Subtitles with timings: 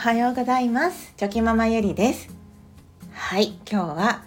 [0.00, 1.12] はようございます。
[1.18, 2.34] チョキママゆりです。
[3.12, 4.24] はい今日は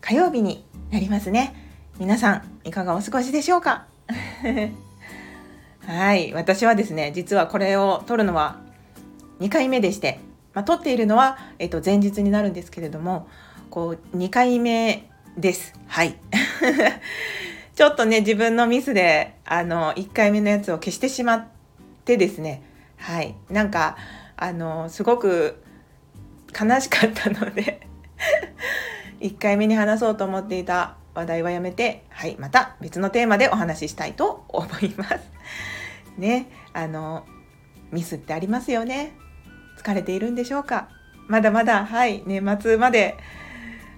[0.00, 1.54] 火曜日になりますね。
[2.00, 3.86] 皆さんいかがお過ごしでしょうか？
[5.86, 8.58] はい私はですね実はこれを撮るのは
[9.38, 10.18] 2回目でして
[10.54, 13.28] まあ、撮っているのは、えっと、前日になるんですけれども
[13.70, 15.72] こう2回目です。
[15.86, 16.16] はい。
[17.76, 21.46] ちょっとね自分のミスであの1回目のやつを消してしまっ
[22.04, 22.64] てですね。
[22.96, 23.36] はい。
[23.48, 23.96] なんか
[24.36, 25.62] あのすごく
[26.58, 27.86] 悲しかったので
[29.20, 35.18] 1回目に話そうと思っていた話題はやめてはいまた別のテーマでお話ししたいと思います。
[36.18, 37.26] ねあの
[37.90, 39.16] ミスってありますよね。
[39.82, 40.88] 疲れているんでしょうか？
[41.28, 43.16] まだまだはい年末まで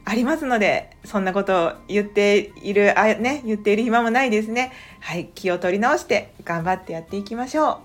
[0.05, 7.78] ありますのでそんなことを言っているあね言っている暇もないですねはい気を取り直して頑張ってやっていきましょう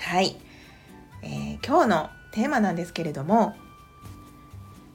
[0.00, 0.36] はい、
[1.22, 3.56] えー、今日のテーマなんですけれども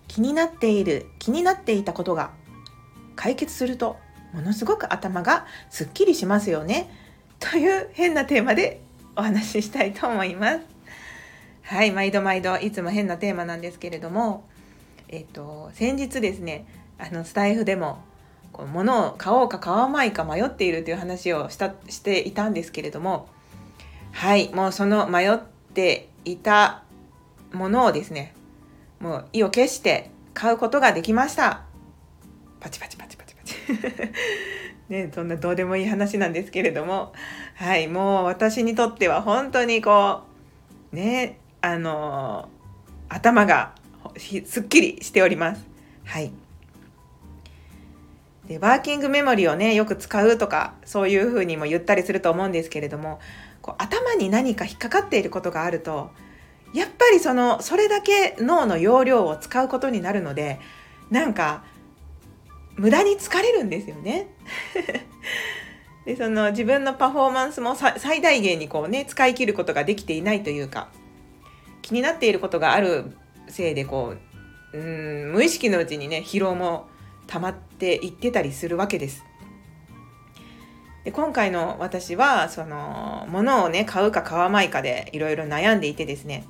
[0.08, 2.32] 気になっている気になっていたことが
[3.16, 3.98] 解決すると
[4.34, 6.90] ものすごく頭がすっきりしますよね
[7.40, 8.82] という変なテーマで
[9.16, 10.60] お話ししたいと思います。
[11.64, 14.44] はい毎度毎度いつも変なテーマなんですけれども
[15.08, 16.66] えっ、と先日ですね
[17.00, 18.04] あのスタイフでも
[18.52, 23.28] こう物を買おうか買わないか迷っているという話をしたしていたんですけれども
[24.12, 25.38] はいもうその迷っ
[25.74, 26.84] ていた
[27.52, 28.34] ものをですね
[29.00, 31.64] もう意を決して買うことができました
[32.60, 33.56] パチパチパチパチパチ
[34.90, 37.14] ねそんなどうでもいい話なんですけれども
[37.56, 40.22] はいもう私にとっては本当にこ
[40.92, 42.50] うねあの
[43.10, 43.74] 頭が
[44.18, 45.66] すっきりしております。
[46.04, 46.32] はい。
[48.48, 53.20] でワーキングメモリをねよく使うとかそういうふうにも言ったりすると思うんですけれども
[53.64, 56.12] こう頭に何か引っかかっていることがあると
[56.76, 60.60] やっぱりそのそれだけ脳の容量を使うことになるので
[61.10, 61.64] なんか
[62.76, 64.28] 無駄に疲れるんですよね。
[66.06, 70.90] でその自分のパフォーマンスも最大限にこうね使い切ることができていないというか
[71.82, 73.16] 気になっていることがある
[73.48, 74.16] せいでこ
[74.74, 76.90] ううん無意識のうちにね疲労も
[77.28, 79.24] 溜まっていってたりするわけです。
[81.04, 86.46] で今回の私はその物をね買うか買わないかでいろいろ悩んでいてですね。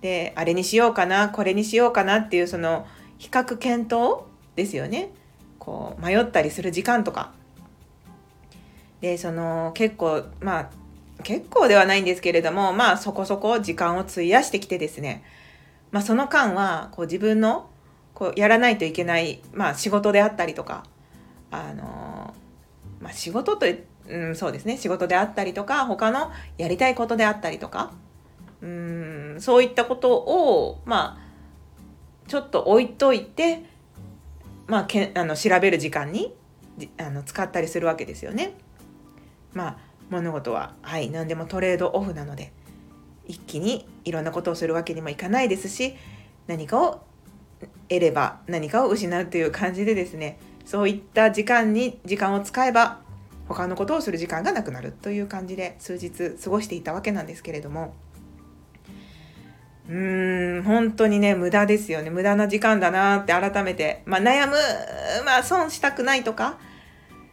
[0.00, 2.86] であれにしようかなこれにしようかなっていうその
[3.18, 4.24] 比較検討
[4.56, 5.10] ですよね。
[5.58, 7.32] こう迷ったりする時間とか。
[9.00, 10.70] でその結構まあ
[11.22, 15.24] 結構ではないんですけれどもまあそこそこ時間を費やしてきてですね。
[15.92, 17.68] まあ、その間はこう自分の
[18.14, 20.84] こうやらないといけない、まあ、仕事であったりとか、
[21.50, 22.11] あの
[23.02, 23.66] まあ、仕事と、
[24.08, 27.92] うん、そうですね仕事であったりとか他のやりたいことであったりとか
[28.62, 33.64] うんそういったことをまあちょっと置いといて、
[34.68, 36.34] まあ、けあの調べる時間に
[36.96, 38.54] あの使ったりするわけですよね。
[39.52, 39.76] まあ
[40.08, 42.52] 物事ははい何でもトレードオフなので
[43.26, 45.96] 一気にいろんなことをするわけにもいかないですし
[46.46, 47.02] 何かを
[47.88, 53.00] 得れば何かを失うという感じでですねそういった時間に時間を使えば
[53.48, 57.94] 他のことをする時間がなくなるという感じで数日過ごしていたわけなんですけれども。
[59.88, 62.10] うーん本当にね無駄ですよね。
[62.10, 64.54] 無駄な時間だなって改めて、まあ、悩む、
[65.24, 66.58] まあ、損したくないとか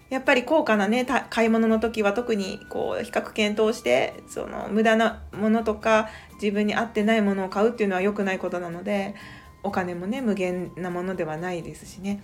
[0.09, 6.09] やっぱり高価なね買い物の時は特にこう比較検討してその無駄なものとか
[6.41, 9.13] 自分に合ってないものを買うっていうのは良くないことなので
[9.61, 12.23] お金もね無限なものではないですしね。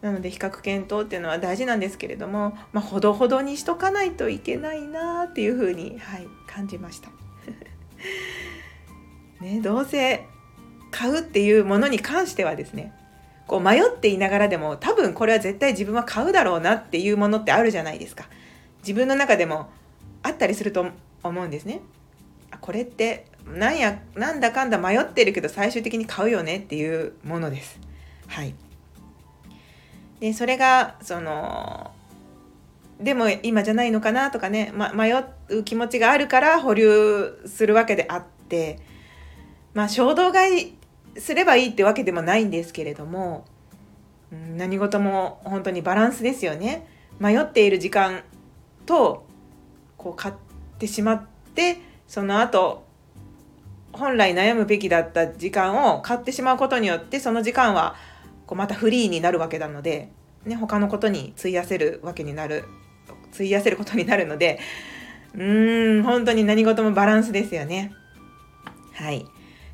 [0.00, 7.10] なので比較検討っていうのは大事なんですけれども、まあ、ほどほどにしとかないといけないなっていうふうに、はい、感じました。
[9.44, 10.26] ね、どうせ
[10.90, 12.92] 買うっていうものに関してはですね
[13.46, 18.28] こう迷っていながらでも多分これは絶対自分は買うだろうなっていうものってあるじゃないですか。
[18.80, 19.70] 自分の中でも
[20.22, 20.86] あったりすると
[21.22, 21.80] 思うんですね。
[22.60, 27.80] これってなんやなんだかんだ迷ってるけど最終的に買うよねっていうものです。
[28.26, 28.54] はい。
[30.20, 31.90] でそれがその
[33.00, 35.12] でも今じゃないのかなとかね、ま、迷
[35.50, 38.80] う気持ちがあるから保留するわけであって
[39.74, 40.74] まあ衝動買い
[41.16, 43.44] すればいいってわけでもないんですけれども、
[44.30, 46.86] 何事も本当にバランスですよね。
[47.18, 48.22] 迷っている時間
[48.86, 49.26] と
[49.96, 50.34] こう買っ
[50.78, 52.84] てしまってその後
[53.92, 57.96] 本来悩むべきだった時間を買ってしまうことによってその時間は
[58.48, 60.10] こうまたフリーになるわけなので、
[60.44, 62.64] ね、他のことに費やせるわけになる
[63.32, 64.58] 費やせることになるので
[65.34, 67.92] うーん本当に何事もバランスですよね。
[68.94, 69.26] はい。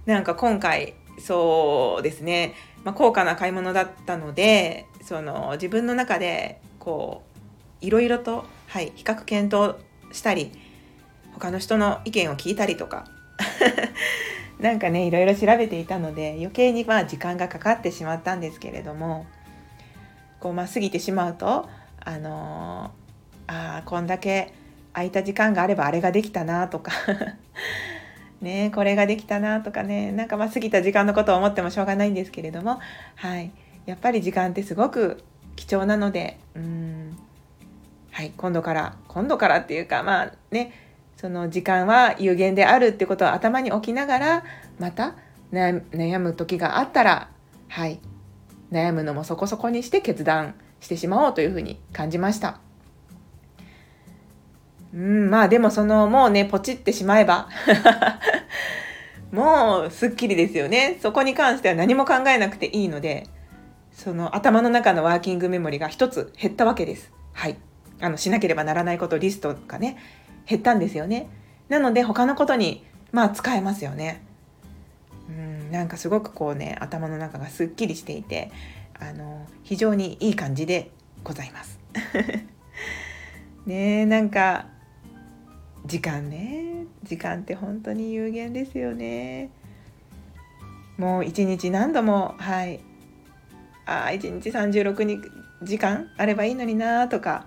[0.07, 7.23] なんか今回そうですね、まあ、高価な買い物だったのでその自分の中でこ
[7.81, 9.77] ういろいろと、はい、比較検討
[10.15, 10.51] したり
[11.35, 13.07] 他の人の意見を聞いたりとか
[14.65, 19.27] なんかねいろいろ調べていたので余計にまあ時間がかかってしまったんですけれども
[20.41, 21.69] こうまあ過ぎてしまうと
[22.03, 24.55] あのー、あこんだけ
[24.95, 26.93] 空いた時間があればあれができたなとか
[28.41, 32.81] ねこれができたなとかねなんかまあ過ぎた時間のことを思ってもしょうがないんですけれども
[33.17, 33.51] はい。
[33.85, 35.23] やっぱり時間ってすごく
[35.57, 37.19] 貴重なのでうん。
[38.13, 40.84] はい今度から今度からっていうかまあね
[41.25, 44.45] その時間は有限であるってことを頭に置きながら
[44.79, 45.15] また
[45.51, 47.31] 悩む時があったら
[47.67, 47.99] はい。
[48.71, 52.61] 悩むのもそこそこにして決断してしまおうというふうに感じました。
[54.93, 57.49] うん、まあでもそのもうねポチってしまえば
[59.33, 60.99] もうすっきりですよね。
[61.01, 63.27] そこに関しては何も考えなくていいので
[63.93, 67.11] その頭の中のワーキングメモリが一つ減ったわけです。
[67.33, 67.57] はい。
[68.03, 69.97] あのしなければならないことリストがね
[70.47, 71.29] 減ったんですよね。
[71.69, 74.23] なので他のことにまあ使えますよね。
[75.29, 78.53] うんなんかすごくこうね頭の中がすっきりしていて
[78.99, 80.91] あの非常にいい感じで
[81.23, 81.79] ございます。
[83.67, 84.67] ねなんか
[85.87, 86.63] 時間ね。
[87.03, 89.51] 時間って本当に有限ですよね。
[90.97, 92.81] もう一日何度もはい。
[93.87, 95.31] ああ一日36
[95.63, 97.47] 時間あればいいのになとか、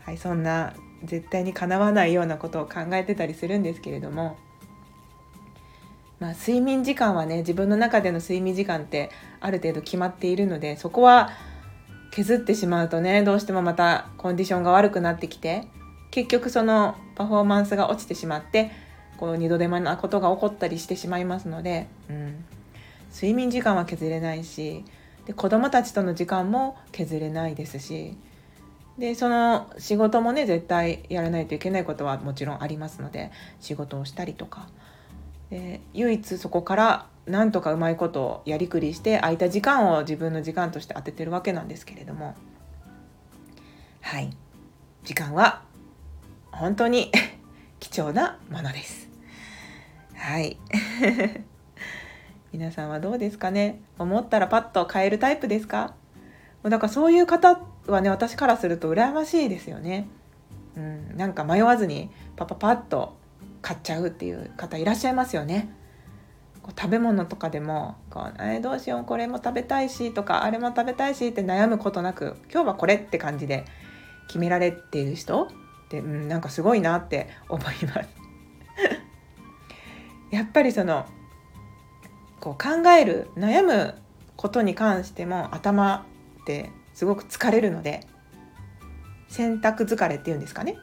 [0.00, 0.72] はい、そんな
[1.04, 4.36] 絶対にかなわないようなことを考えてたりするんですけれども、
[6.20, 9.10] まあ、睡眠時間はね自分の中での睡眠時間って
[9.40, 11.30] ある程度決まっているのでそこは
[12.10, 15.68] 削ってしまうとねどうしてもまたコンディションが悪くなってきて
[16.10, 18.70] 結局そのパフォーマンスが落ちてしまって
[19.18, 22.44] こう二度手間なことが起こったりしてしまいますので、うん、
[23.12, 24.84] 睡眠時間は削れないし
[25.26, 28.16] で子供たちとの時間も削れないですし
[28.98, 34.68] でその仕事もね絶対やらないといけないことはもちろんありますので仕事をしたりとか。
[35.50, 42.34] で唯一そこからなんとかうまいことをやりくりして空いた時間を自分の時間として当ててるわけなんですけれども。
[44.00, 44.36] はい。
[45.04, 45.62] 時間は
[46.50, 47.12] 本当に
[47.78, 49.08] 貴重なものです。
[50.14, 50.56] はい。
[52.52, 53.80] 皆さんはどうですかね？
[53.98, 55.94] 思ったらパッと変えるタイプですか？
[56.70, 60.08] だからそういう方はね私からすると羨ましいですよね。
[60.76, 63.16] うん、なんか迷わずにパパパッと
[63.62, 65.72] 買っちゃうっていう方いらっしゃいますよね。
[66.62, 73.64] こう食べ物とかでもこう、え、どうしようこれも食べたいしとかあれも食べたいしって悩むことなく今日はこれって感じで
[74.26, 75.48] 決められている人っ
[75.88, 78.08] て、うん、なんかすごいなって思います
[80.30, 81.06] やっぱりその
[82.40, 83.94] こう考える悩む
[84.36, 86.04] ことに関しても頭
[86.46, 88.06] ってすごく疲れるので
[89.28, 90.78] 選択疲れっていうんですかね、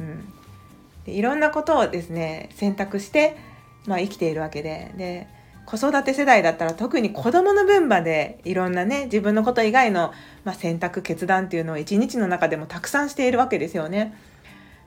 [0.00, 0.32] うん、
[1.04, 3.36] でいろんなことをですね選択して、
[3.86, 5.28] まあ、生きているわけでで
[5.66, 10.12] 子育て世代だったら特に子どもの分までいろんなね自分のこと以外の、
[10.44, 14.16] まあ、選択決断っていうのを一日の中でもたくさんしているわけですよね。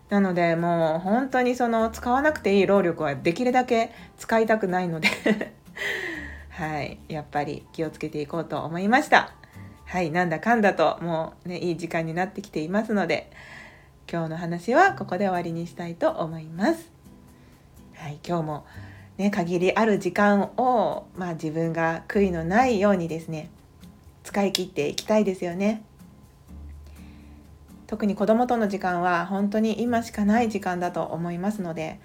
[0.10, 5.10] なのでもう本当にその使わなくていい労力はできるだけ使いたくないので
[6.50, 9.34] はいやっぱり気をつけていこうと思いました。
[9.90, 13.32] はいなんだかんだともうねいい時間になってきていますので
[14.12, 16.92] 今日の話はここで終わりにしたいと思います
[17.96, 18.66] はい今日も
[19.20, 23.50] ね、限りある時間を、まあ、自分が悔いのないようにですね
[24.24, 25.84] 使い切っていきたいですよね。
[27.86, 32.00] 特に子供との時間は本当に今しかない時間だと思いますので、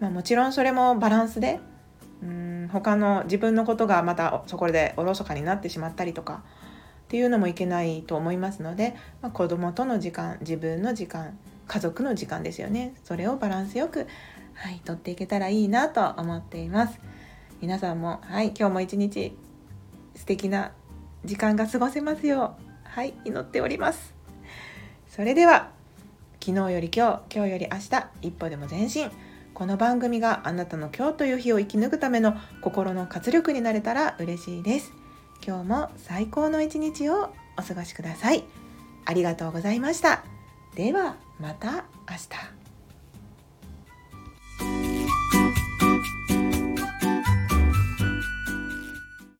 [0.00, 1.60] まあ、もちろんそれもバランスで
[2.22, 6.42] うん他の自分のことがまたそこでおろそかになってしまったりとか
[7.10, 11.36] っていうのもいけないと思いますので、まあ、子供との時間自分の時間
[11.66, 12.94] 家族の時間ですよね。
[13.02, 14.06] それをバランスよく
[14.54, 17.00] はい、撮っていけたらいいなと思っています。
[17.60, 19.36] 皆さんもはい今日も一日
[20.14, 20.70] 素敵な
[21.24, 24.14] 時間が過ごせますようはい祈っております。
[25.08, 25.70] それでは
[26.40, 29.10] 昨日より今日今日より明日一歩でも前進。
[29.52, 34.99] この番組があなたの今日という日を生き抜くための心の活力になれたら嬉しいです。
[35.46, 38.44] 今日も最高の一日をお過ごしください。
[39.04, 40.24] ありがとうございました。
[40.74, 42.59] ではまた明日。